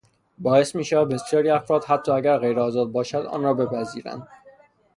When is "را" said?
3.43-3.53